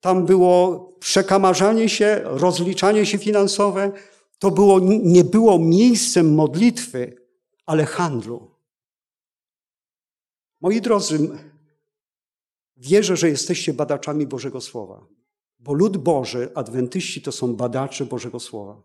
[0.00, 3.92] tam było przekamarzanie się, rozliczanie się finansowe.
[4.38, 7.16] To było, nie było miejscem modlitwy,
[7.66, 8.50] ale handlu.
[10.60, 11.28] Moi drodzy,
[12.76, 15.06] wierzę, że jesteście badaczami Bożego Słowa,
[15.58, 18.82] bo lud Boży, adwentyści to są badacze Bożego Słowa.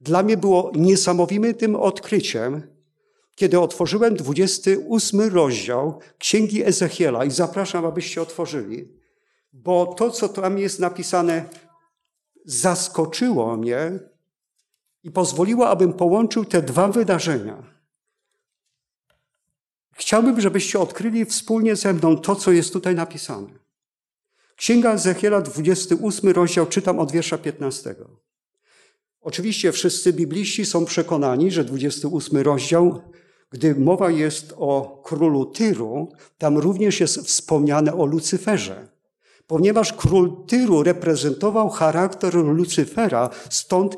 [0.00, 2.79] Dla mnie było niesamowitym odkryciem,
[3.40, 8.88] kiedy otworzyłem 28 rozdział Księgi Ezechiela i zapraszam, abyście otworzyli,
[9.52, 11.44] bo to, co tam jest napisane,
[12.44, 13.98] zaskoczyło mnie
[15.02, 17.62] i pozwoliło, abym połączył te dwa wydarzenia.
[19.92, 23.48] Chciałbym, żebyście odkryli wspólnie ze mną to, co jest tutaj napisane.
[24.56, 27.94] Księga Ezechiela, 28 rozdział, czytam od wiersza 15.
[29.20, 33.02] Oczywiście wszyscy bibliści są przekonani, że 28 rozdział
[33.50, 38.88] gdy mowa jest o królu Tyru, tam również jest wspomniane o Lucyferze.
[39.46, 43.96] Ponieważ król Tyru reprezentował charakter Lucyfera, stąd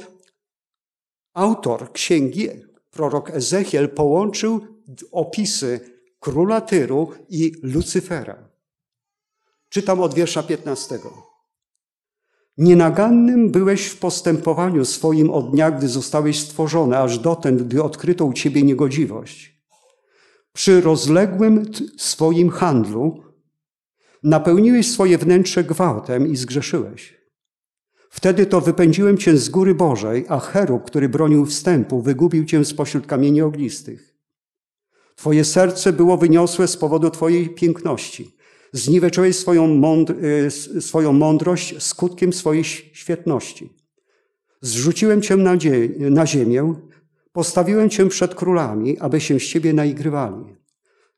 [1.34, 2.48] autor księgi,
[2.90, 4.60] prorok Ezechiel, połączył
[5.12, 5.80] opisy
[6.20, 8.48] króla Tyru i Lucyfera.
[9.68, 10.98] Czytam od wiersza 15.
[12.58, 18.32] Nienagannym byłeś w postępowaniu swoim od dnia, gdy zostałeś stworzony, aż dotąd, gdy odkryto u
[18.32, 19.62] ciebie niegodziwość.
[20.52, 21.62] Przy rozległym
[21.96, 23.22] swoim handlu
[24.22, 27.22] napełniłeś swoje wnętrze gwałtem i zgrzeszyłeś.
[28.10, 33.06] Wtedy to wypędziłem cię z góry Bożej, a Cherub, który bronił wstępu, wygubił cię spośród
[33.06, 34.14] kamieni ognistych.
[35.16, 38.36] Twoje serce było wyniosłe z powodu Twojej piękności.
[38.72, 39.82] Zniweczyłeś swoją,
[40.76, 43.72] y, swoją mądrość skutkiem swojej świetności.
[44.60, 45.56] Zrzuciłem cię na,
[45.98, 46.74] na ziemię,
[47.32, 50.56] postawiłem cię przed królami, aby się z ciebie naigrywali.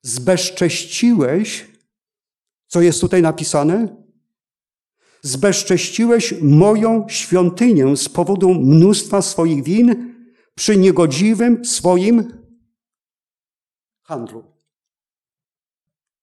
[0.03, 1.67] Zbezcześciłeś,
[2.67, 4.05] co jest tutaj napisane?
[5.23, 10.15] Zbezcześciłeś moją świątynię z powodu mnóstwa swoich win
[10.55, 12.33] przy niegodziwym swoim
[14.03, 14.54] handlu.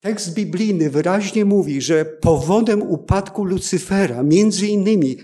[0.01, 5.17] Tekst biblijny wyraźnie mówi, że powodem upadku Lucyfera, między innymi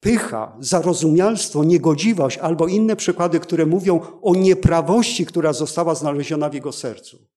[0.00, 6.72] pycha, zarozumialstwo, niegodziwość albo inne przykłady, które mówią o nieprawości, która została znaleziona w jego
[6.72, 7.28] sercu.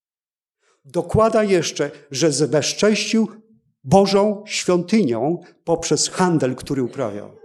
[0.85, 3.27] Dokłada jeszcze, że zbezcześcił
[3.83, 7.37] Bożą świątynią poprzez handel, który uprawiał.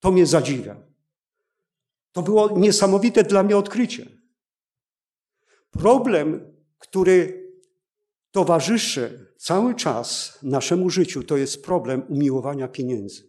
[0.00, 0.76] To mnie zadziwia.
[2.12, 4.06] To było niesamowite dla mnie odkrycie.
[5.70, 7.48] Problem który
[8.30, 13.28] towarzyszy cały czas naszemu życiu, to jest problem umiłowania pieniędzy.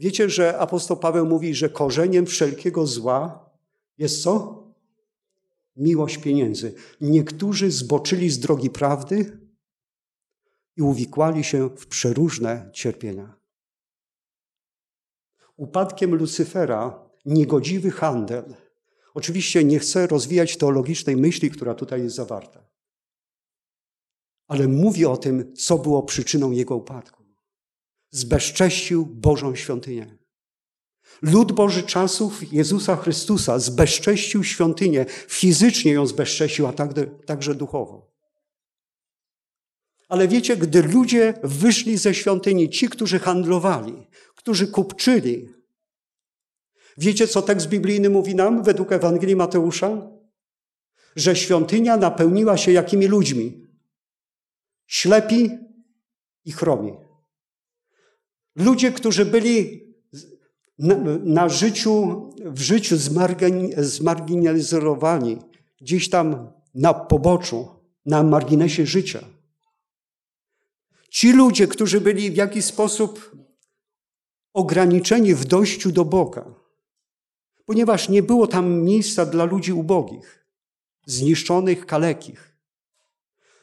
[0.00, 3.50] Wiecie, że apostoł Paweł mówi, że korzeniem wszelkiego zła
[3.98, 4.64] jest co?
[5.76, 6.74] Miłość pieniędzy.
[7.00, 9.38] Niektórzy zboczyli z drogi prawdy
[10.76, 13.34] i uwikłali się w przeróżne cierpienia.
[15.56, 18.54] Upadkiem Lucyfera niegodziwy handel.
[19.14, 22.68] Oczywiście nie chcę rozwijać teologicznej myśli, która tutaj jest zawarta,
[24.46, 27.24] ale mówi o tym, co było przyczyną jego upadku.
[28.10, 30.18] Zbezcześcił Bożą świątynię.
[31.22, 36.72] Lud Boży czasów Jezusa Chrystusa zbezcześcił świątynię, fizycznie ją zbezcześcił, a
[37.26, 38.14] także duchowo.
[40.08, 45.48] Ale wiecie, gdy ludzie wyszli ze świątyni, ci, którzy handlowali, którzy kupczyli,
[46.98, 50.10] wiecie, co tekst biblijny mówi nam według Ewangelii Mateusza?
[51.16, 53.66] Że świątynia napełniła się jakimi ludźmi?
[54.86, 55.50] Ślepi
[56.44, 56.92] i chromi.
[58.56, 59.84] Ludzie, którzy byli
[60.78, 62.96] na, na życiu, w życiu
[63.76, 65.38] zmarginalizowani,
[65.80, 67.68] gdzieś tam na poboczu,
[68.06, 69.24] na marginesie życia.
[71.10, 73.36] Ci ludzie, którzy byli w jakiś sposób
[74.52, 76.54] ograniczeni w dojściu do Boga,
[77.64, 80.46] ponieważ nie było tam miejsca dla ludzi ubogich,
[81.06, 82.54] zniszczonych, kalekich.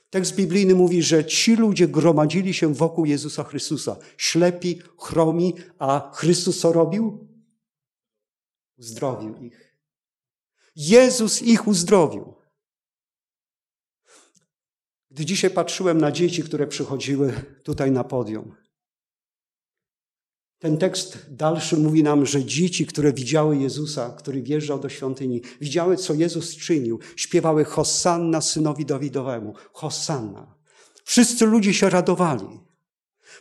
[0.10, 6.60] Tekst biblijny mówi, że ci ludzie gromadzili się wokół Jezusa Chrystusa, ślepi, chromi, a Chrystus
[6.60, 7.28] co robił?
[8.78, 9.78] Uzdrowił ich.
[10.76, 12.34] Jezus ich uzdrowił.
[15.12, 17.34] Gdy dzisiaj patrzyłem na dzieci, które przychodziły
[17.64, 18.56] tutaj na podium,
[20.62, 25.97] ten tekst dalszy mówi nam, że dzieci, które widziały Jezusa, który wjeżdżał do świątyni, widziały,
[25.97, 29.54] co Jezus czynił, śpiewały Hosanna synowi Dawidowemu.
[29.74, 30.56] Hosanna.
[31.04, 32.60] Wszyscy ludzie się radowali,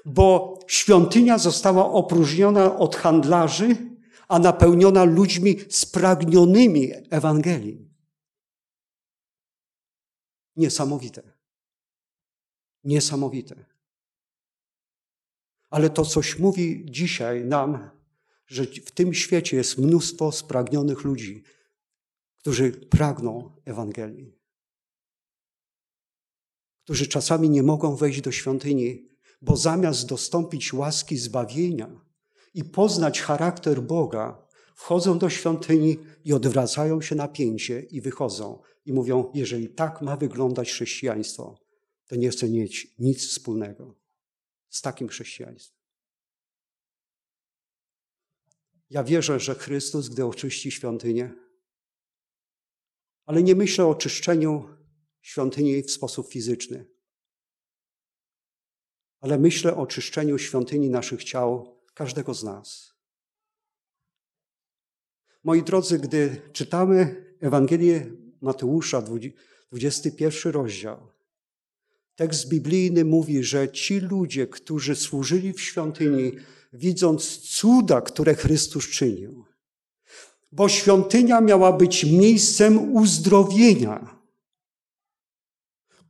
[0.04, 3.76] bo świątynia została opróżniona od handlarzy,
[4.28, 7.88] a napełniona ludźmi spragnionymi Ewangelii.
[10.56, 11.22] Niesamowite.
[12.84, 13.64] Niesamowite.
[15.70, 17.90] Ale to coś mówi dzisiaj nam,
[18.46, 21.42] że w tym świecie jest mnóstwo spragnionych ludzi,
[22.38, 24.32] którzy pragną Ewangelii.
[26.84, 29.08] Którzy czasami nie mogą wejść do świątyni,
[29.42, 32.00] bo zamiast dostąpić łaski zbawienia
[32.54, 38.92] i poznać charakter Boga, wchodzą do świątyni i odwracają się na pięcie i wychodzą i
[38.92, 41.58] mówią: Jeżeli tak ma wyglądać chrześcijaństwo,
[42.08, 43.99] to nie chce mieć nic wspólnego
[44.70, 45.80] z takim chrześcijaństwem.
[48.90, 51.34] Ja wierzę, że Chrystus, gdy oczyści świątynię,
[53.26, 54.76] ale nie myślę o czyszczeniu
[55.20, 56.86] świątyni w sposób fizyczny,
[59.20, 62.94] ale myślę o czyszczeniu świątyni naszych ciał, każdego z nas.
[65.44, 71.12] Moi drodzy, gdy czytamy Ewangelię Mateusza, 21 rozdział,
[72.20, 76.32] Tekst biblijny mówi, że ci ludzie, którzy służyli w świątyni,
[76.72, 79.44] widząc cuda, które Chrystus czynił,
[80.52, 84.20] bo świątynia miała być miejscem uzdrowienia.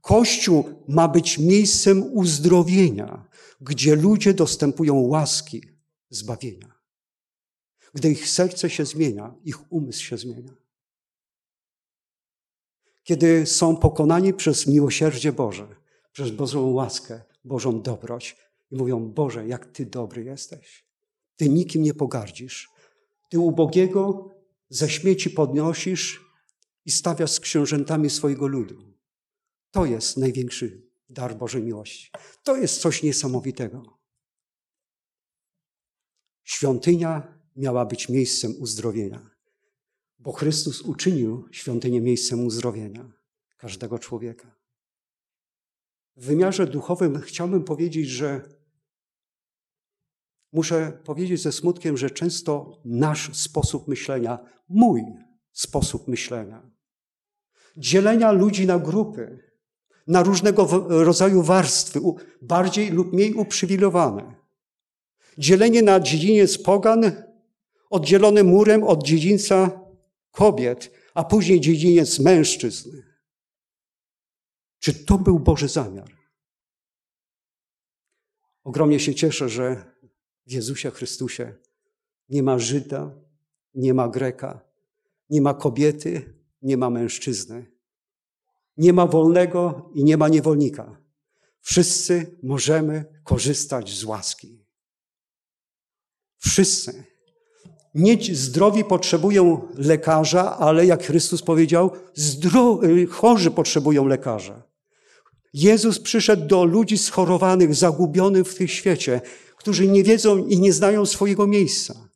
[0.01, 3.29] Kościół ma być miejscem uzdrowienia,
[3.61, 5.63] gdzie ludzie dostępują łaski
[6.09, 6.73] zbawienia.
[7.95, 10.57] Gdy ich serce się zmienia, ich umysł się zmienia.
[13.03, 15.80] Kiedy są pokonani przez miłosierdzie Boże,
[16.13, 18.37] przez Bożą łaskę, Bożą dobroć
[18.71, 20.85] i mówią: Boże, jak Ty dobry jesteś.
[21.37, 22.69] Ty nikim nie pogardzisz.
[23.31, 24.35] Ty ubogiego
[24.69, 26.25] ze śmieci podnosisz
[26.87, 28.95] i stawiasz z książętami swojego ludu.
[29.71, 32.11] To jest największy dar Bożej miłości.
[32.45, 33.99] To jest coś niesamowitego.
[36.45, 39.31] Świątynia miała być miejscem uzdrowienia,
[40.19, 43.13] bo Chrystus uczynił świątynię miejscem uzdrowienia
[43.57, 44.60] każdego człowieka.
[46.21, 48.41] W wymiarze duchowym chciałbym powiedzieć, że
[50.53, 55.03] muszę powiedzieć ze smutkiem, że często nasz sposób myślenia, mój
[55.53, 56.71] sposób myślenia,
[57.77, 59.39] dzielenia ludzi na grupy,
[60.07, 62.01] na różnego rodzaju warstwy,
[62.43, 64.35] bardziej lub mniej uprzywilejowane,
[65.39, 67.13] dzielenie na dziedziniec pogan,
[67.91, 69.81] oddzielony murem od dziedzińca
[70.31, 73.10] kobiet, a później dziedziniec mężczyzn
[74.81, 76.11] czy to był Boży zamiar?
[78.65, 79.85] Ogromnie się cieszę, że
[80.47, 81.55] w Jezusie Chrystusie
[82.29, 83.15] nie ma Żyda,
[83.75, 84.61] nie ma Greka,
[85.31, 87.67] nie ma kobiety, nie ma mężczyzny,
[88.77, 90.97] nie ma wolnego i nie ma niewolnika.
[91.61, 94.65] Wszyscy możemy korzystać z łaski.
[96.39, 97.05] Wszyscy.
[97.95, 101.91] Nie zdrowi potrzebują lekarza, ale jak Chrystus powiedział,
[103.11, 104.70] chorzy potrzebują lekarza.
[105.53, 109.21] Jezus przyszedł do ludzi schorowanych, zagubionych w tym świecie,
[109.57, 112.09] którzy nie wiedzą i nie znają swojego miejsca.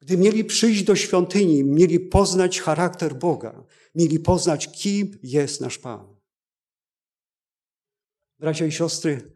[0.00, 6.16] Gdy mieli przyjść do świątyni, mieli poznać charakter Boga, mieli poznać, kim jest nasz Pan.
[8.38, 9.32] Bracia i siostry,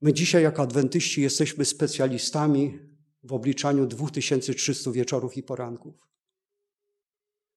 [0.00, 2.78] my dzisiaj jako adwentyści jesteśmy specjalistami
[3.22, 5.94] w obliczaniu 2300 wieczorów i poranków.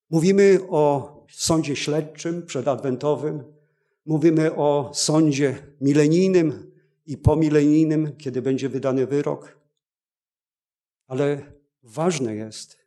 [0.10, 3.44] Mówimy o sądzie śledczym przedadwentowym,
[4.06, 6.72] mówimy o sądzie milenijnym
[7.06, 9.60] i pomilenijnym, kiedy będzie wydany wyrok.
[11.08, 12.78] Ale ważne jest,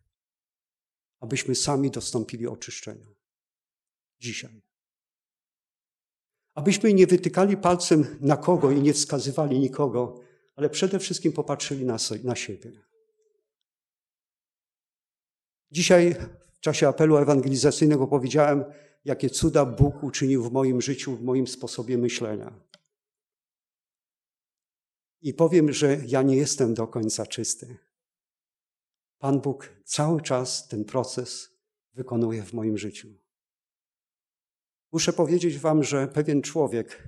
[1.20, 3.06] abyśmy sami dostąpili oczyszczenia.
[4.20, 4.62] Dzisiaj.
[6.54, 10.20] Abyśmy nie wytykali palcem na kogo i nie wskazywali nikogo,
[10.54, 12.72] ale przede wszystkim popatrzyli na, na siebie.
[15.70, 16.14] Dzisiaj
[16.52, 18.64] w czasie apelu ewangelizacyjnego powiedziałem,
[19.06, 22.60] jakie cuda Bóg uczynił w moim życiu, w moim sposobie myślenia.
[25.22, 27.76] I powiem, że ja nie jestem do końca czysty.
[29.18, 31.50] Pan Bóg cały czas ten proces
[31.94, 33.08] wykonuje w moim życiu.
[34.92, 37.02] Muszę powiedzieć Wam, że pewien człowiek,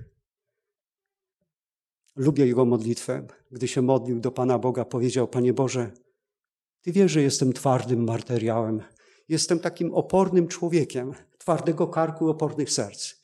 [2.15, 5.91] lubię jego modlitwę, gdy się modlił do Pana Boga, powiedział: Panie Boże,
[6.81, 8.81] Ty wiesz, że jestem twardym materiałem.
[9.27, 13.15] Jestem takim opornym człowiekiem, twardego karku, opornych serc.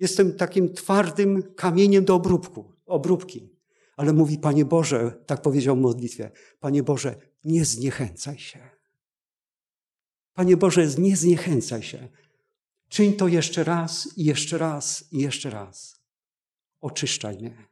[0.00, 3.48] Jestem takim twardym kamieniem do obróbku, obróbki.
[3.96, 6.30] Ale mówi, Panie Boże, tak powiedział w modlitwie,
[6.60, 8.70] Panie Boże, nie zniechęcaj się.
[10.34, 12.08] Panie Boże, nie zniechęcaj się.
[12.88, 16.00] Czyń to jeszcze raz i jeszcze raz i jeszcze raz.
[16.80, 17.66] Oczyszczaj mnie.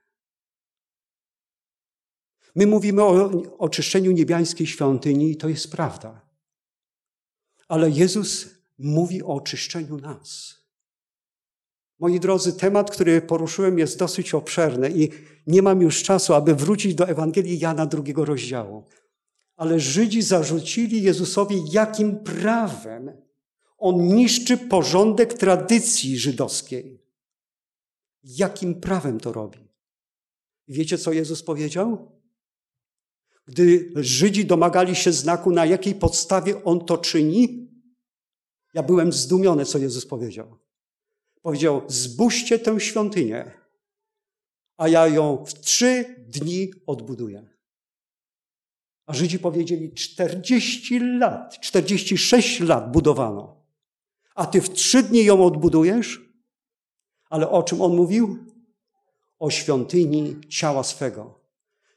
[2.55, 6.21] My mówimy o oczyszczeniu niebiańskiej świątyni i to jest prawda.
[7.68, 10.61] Ale Jezus mówi o oczyszczeniu nas.
[11.99, 15.09] Moi drodzy, temat, który poruszyłem, jest dosyć obszerny i
[15.47, 18.85] nie mam już czasu, aby wrócić do Ewangelii Jana drugiego rozdziału.
[19.57, 23.12] Ale Żydzi zarzucili Jezusowi, jakim prawem
[23.78, 27.03] on niszczy porządek tradycji żydowskiej.
[28.22, 29.68] Jakim prawem to robi?
[30.68, 32.12] Wiecie, co Jezus powiedział?
[33.47, 37.70] Gdy Żydzi domagali się znaku, na jakiej podstawie on to czyni,
[38.75, 40.57] ja byłem zdumiony, co Jezus powiedział.
[41.43, 43.53] Powiedział: Zbóżcie tę świątynię,
[44.77, 47.49] a ja ją w trzy dni odbuduję.
[49.07, 53.61] A Żydzi powiedzieli: 40 lat, 46 lat budowano,
[54.35, 56.21] a ty w trzy dni ją odbudujesz?
[57.31, 58.39] Ale o czym on mówił?
[59.39, 61.41] O świątyni ciała swego.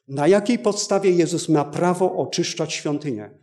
[0.07, 3.42] Na jakiej podstawie Jezus ma prawo oczyszczać świątynię?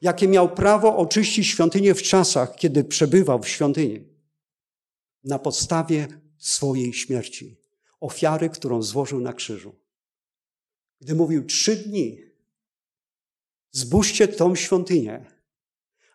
[0.00, 4.04] Jakie miał prawo oczyścić świątynię w czasach, kiedy przebywał w świątyni?
[5.24, 7.60] Na podstawie swojej śmierci,
[8.00, 9.74] ofiary, którą złożył na krzyżu.
[11.00, 12.22] Gdy mówił trzy dni,
[13.70, 15.26] zbóżcie tą świątynię,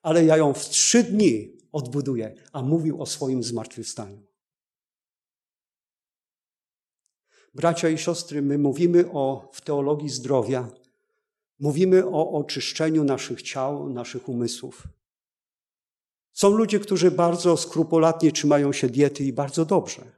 [0.02, 4.26] ale ja ją w trzy dni odbuduję, a mówił o swoim zmartwychwstaniu.
[7.54, 10.72] Bracia i siostry, my mówimy o, w teologii zdrowia,
[11.60, 14.88] mówimy o oczyszczeniu naszych ciał, naszych umysłów.
[16.34, 20.12] Są ludzie, którzy bardzo skrupulatnie trzymają się diety i bardzo dobrze.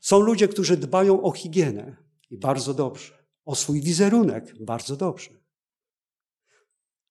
[0.00, 1.96] Są ludzie, którzy dbają o higienę
[2.30, 3.24] i bardzo dobrze.
[3.44, 5.30] O swój wizerunek bardzo dobrze.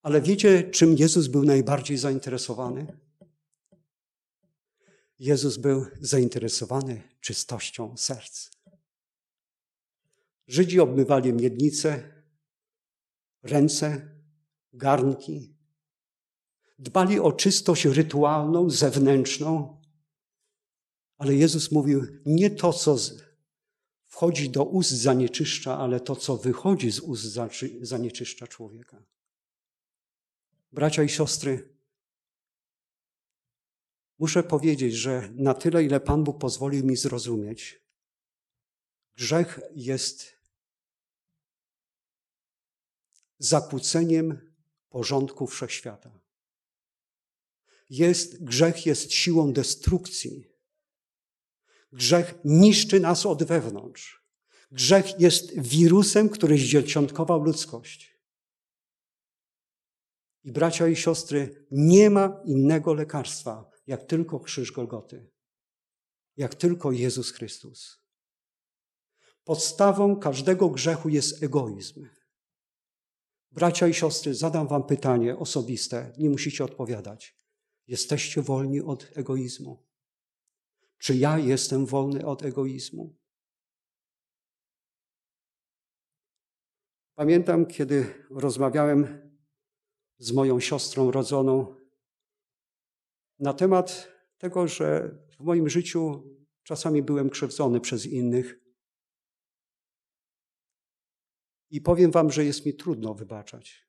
[0.02, 2.86] Ale wiecie, czym Jezus był najbardziej zainteresowany?
[5.18, 8.50] Jezus był zainteresowany czystością serc.
[10.46, 12.02] Żydzi obmywali miednice,
[13.42, 14.16] ręce,
[14.72, 15.54] garnki.
[16.78, 19.80] Dbali o czystość rytualną, zewnętrzną,
[21.18, 22.96] ale Jezus mówił: Nie to, co
[24.06, 27.38] wchodzi do ust, zanieczyszcza, ale to, co wychodzi z ust,
[27.80, 29.02] zanieczyszcza człowieka.
[30.72, 31.68] Bracia i siostry,
[34.18, 37.82] muszę powiedzieć, że na tyle, ile Pan Bóg pozwolił mi zrozumieć,
[39.16, 40.39] grzech jest
[43.40, 44.52] zakłóceniem
[44.90, 46.20] porządku wszechświata.
[47.90, 50.44] Jest, grzech jest siłą destrukcji.
[51.92, 54.24] Grzech niszczy nas od wewnątrz.
[54.70, 58.20] Grzech jest wirusem, który zdzielczątkował ludzkość.
[60.44, 65.30] I bracia i siostry, nie ma innego lekarstwa, jak tylko krzyż Golgoty,
[66.36, 67.98] jak tylko Jezus Chrystus.
[69.44, 72.06] Podstawą każdego grzechu jest egoizm.
[73.52, 77.36] Bracia i siostry, zadam wam pytanie osobiste, nie musicie odpowiadać.
[77.86, 79.86] Jesteście wolni od egoizmu?
[80.98, 83.16] Czy ja jestem wolny od egoizmu?
[87.14, 89.30] Pamiętam, kiedy rozmawiałem
[90.18, 91.76] z moją siostrą rodzoną
[93.38, 96.22] na temat tego, że w moim życiu
[96.62, 98.60] czasami byłem krzywdzony przez innych.
[101.70, 103.86] I powiem Wam, że jest mi trudno wybaczać.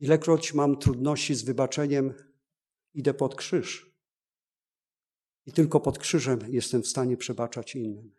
[0.00, 2.14] Ilekroć mam trudności z wybaczeniem,
[2.94, 3.96] idę pod krzyż.
[5.46, 8.14] I tylko pod krzyżem jestem w stanie przebaczać innym.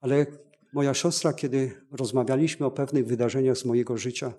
[0.00, 0.26] Ale
[0.72, 4.34] moja siostra, kiedy rozmawialiśmy o pewnych wydarzeniach z mojego życia,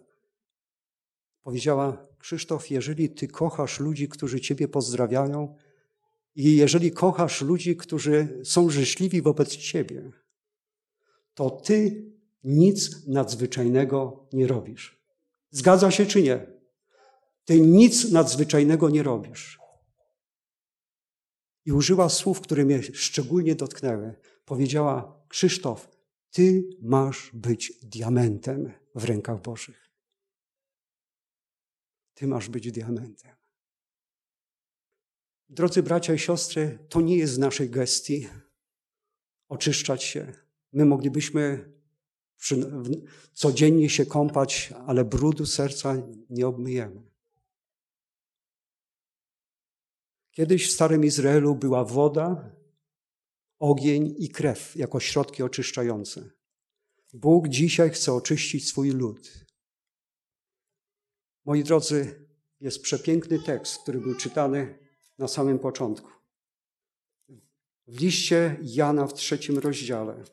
[1.42, 5.56] powiedziała: Krzysztof, jeżeli ty kochasz ludzi, którzy ciebie pozdrawiają,
[6.36, 10.12] i jeżeli kochasz ludzi, którzy są życzliwi wobec ciebie,
[11.36, 12.06] to ty
[12.44, 15.06] nic nadzwyczajnego nie robisz.
[15.52, 16.48] Zgadza się czy nie?
[17.46, 19.60] Ty nic nadzwyczajnego nie robisz.
[21.66, 24.16] I użyła słów, które mnie szczególnie dotknęły.
[24.46, 25.90] Powiedziała: Krzysztof,
[26.32, 29.92] ty masz być diamentem w rękach Bożych.
[32.14, 33.36] Ty masz być diamentem.
[35.50, 38.28] Drodzy bracia i siostry, to nie jest z naszej gestii
[39.48, 40.45] oczyszczać się.
[40.76, 41.74] My moglibyśmy
[42.38, 42.72] przy,
[43.34, 45.96] codziennie się kąpać, ale brudu serca
[46.30, 47.02] nie obmyjemy.
[50.32, 52.52] Kiedyś w Starym Izraelu była woda,
[53.60, 56.30] ogień i krew jako środki oczyszczające.
[57.14, 59.46] Bóg dzisiaj chce oczyścić swój lud.
[61.46, 62.28] Moi drodzy,
[62.60, 64.80] jest przepiękny tekst, który był czytany
[65.18, 66.10] na samym początku.
[67.88, 70.24] W liście Jana w trzecim rozdziale,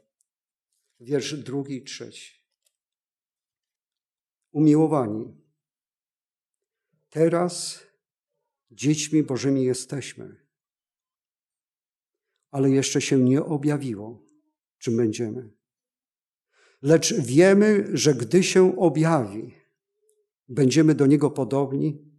[1.03, 2.33] wiersz drugi i trzeci.
[4.53, 5.37] Umiłowani,
[7.11, 7.81] teraz
[8.71, 10.47] dziećmi Bożymi jesteśmy,
[12.51, 14.27] ale jeszcze się nie objawiło,
[14.79, 15.51] czym będziemy.
[16.83, 19.55] Lecz wiemy, że gdy się objawi,
[20.49, 22.13] będziemy do Niego podobni,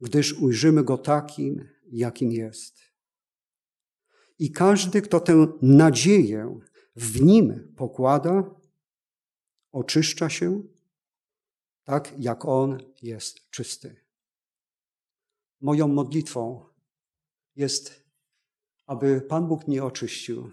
[0.00, 2.80] gdyż ujrzymy Go takim, jakim jest.
[4.38, 6.60] I każdy, kto tę nadzieję
[7.00, 8.54] w Nim pokłada,
[9.72, 10.62] oczyszcza się
[11.84, 13.96] tak, jak On jest czysty.
[15.60, 16.64] Moją modlitwą
[17.56, 18.04] jest,
[18.86, 20.50] aby Pan Bóg mnie oczyścił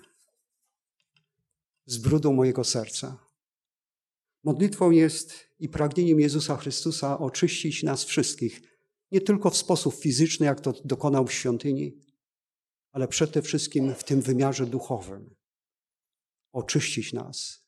[1.86, 3.18] z brudu mojego serca.
[4.44, 8.62] Modlitwą jest i pragnieniem Jezusa Chrystusa oczyścić nas wszystkich
[9.12, 11.98] nie tylko w sposób fizyczny, jak to dokonał w świątyni,
[12.92, 15.36] ale przede wszystkim w tym wymiarze duchowym.
[16.52, 17.66] Oczyścić nas,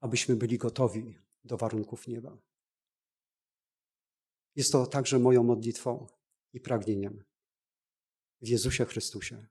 [0.00, 2.38] abyśmy byli gotowi do warunków nieba.
[4.56, 6.06] Jest to także moją modlitwą
[6.52, 7.24] i pragnieniem
[8.40, 9.46] w Jezusie Chrystusie.